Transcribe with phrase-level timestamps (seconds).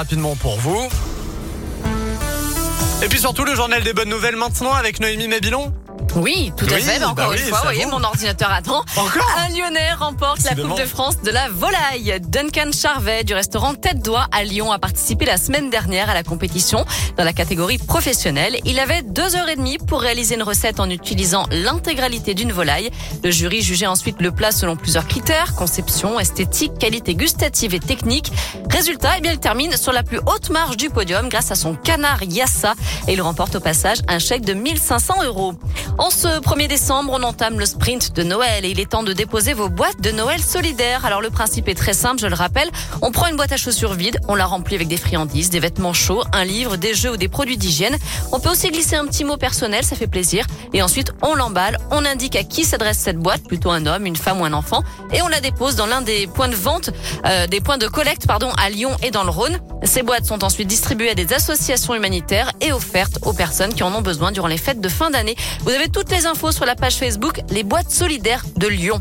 [0.00, 0.88] rapidement pour vous.
[3.02, 5.74] Et puis surtout le journal des bonnes nouvelles maintenant avec Noémie Mabilon.
[6.16, 6.98] Oui, tout à Oui, fait.
[6.98, 8.82] Bah, encore bah une oui, fois, vous voyez, mon ordinateur attend.
[8.96, 10.54] Encore Un Lyonnais remporte la.
[10.54, 12.18] Coupe de France de la volaille.
[12.20, 16.22] Duncan Charvet du restaurant Tête d'Oie à Lyon a participé la semaine dernière à la
[16.22, 16.84] compétition
[17.16, 18.58] dans la catégorie professionnelle.
[18.64, 22.90] Il avait deux heures et demie pour réaliser une recette en utilisant l'intégralité d'une volaille.
[23.22, 28.32] Le jury jugeait ensuite le plat selon plusieurs critères, conception, esthétique, qualité gustative et technique.
[28.70, 31.74] Résultat, eh bien, il termine sur la plus haute marge du podium grâce à son
[31.74, 32.74] canard Yassa
[33.06, 35.54] et il remporte au passage un chèque de 1500 euros.
[35.98, 39.12] En ce 1er décembre, on entame le sprint de Noël et il est temps de
[39.12, 41.04] déposer vos boîtes de Noël solidaires.
[41.04, 42.70] Alors le principe est très simple, je le rappelle.
[43.02, 45.92] On prend une boîte à chaussures vide, on la remplit avec des friandises, des vêtements
[45.92, 47.96] chauds, un livre, des jeux ou des produits d'hygiène.
[48.30, 50.46] On peut aussi glisser un petit mot personnel, ça fait plaisir.
[50.72, 54.16] Et ensuite, on l'emballe, on indique à qui s'adresse cette boîte, plutôt un homme, une
[54.16, 56.90] femme ou un enfant, et on la dépose dans l'un des points de vente,
[57.26, 59.58] euh, des points de collecte, pardon, à Lyon et dans le Rhône.
[59.84, 63.94] Ces boîtes sont ensuite distribuées à des associations humanitaires et offertes aux personnes qui en
[63.94, 65.36] ont besoin durant les fêtes de fin d'année.
[65.60, 69.00] Vous avez toutes les infos sur la page Facebook Les boîtes solidaires de Lyon.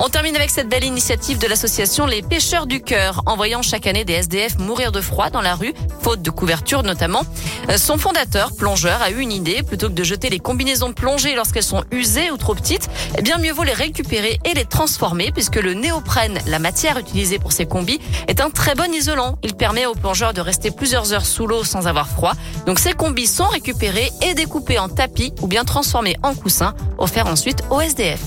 [0.00, 4.04] On termine avec cette belle initiative de l'association Les Pêcheurs du Cœur, envoyant chaque année
[4.04, 7.22] des SDF mourir de froid dans la rue, faute de couverture notamment.
[7.68, 9.64] Euh, Son fondateur, plongeur, a eu une idée.
[9.64, 12.88] Plutôt que de jeter les combinaisons de plongée lorsqu'elles sont usées ou trop petites,
[13.18, 17.40] eh bien mieux vaut les récupérer et les transformer puisque le néoprène, la matière utilisée
[17.40, 19.36] pour ces combis, est un très bon isolant.
[19.42, 22.34] Il permet aux plongeurs de rester plusieurs heures sous l'eau sans avoir froid.
[22.66, 27.26] Donc ces combis sont récupérés et découpés en tapis ou bien transformés en coussins, offerts
[27.26, 28.20] ensuite au SDF.